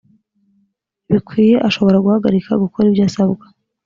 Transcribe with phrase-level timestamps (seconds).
[1.11, 3.45] bikwiye ashobora guhagarika gukora ibyo asabwa